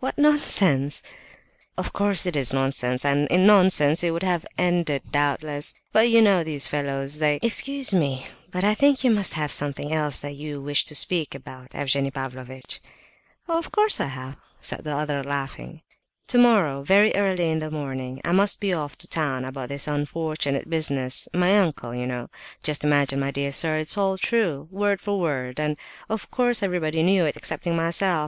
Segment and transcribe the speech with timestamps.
[0.00, 1.04] "What nonsense!"
[1.76, 6.20] "Of course it is nonsense, and in nonsense it would have ended, doubtless; but you
[6.20, 10.34] know these fellows, they—" "Excuse me, but I think you must have something else that
[10.34, 12.80] you wished to speak about, Evgenie Pavlovitch?"
[13.46, 15.68] "Of course, I have!" said the other, laughing.
[15.68, 18.98] "You see, my dear fellow, tomorrow, very early in the morning, I must be off
[18.98, 22.30] to town about this unfortunate business (my uncle, you know!).
[22.64, 25.76] Just imagine, my dear sir, it is all true—word for word—and,
[26.08, 28.16] of course, everybody knew it excepting myself.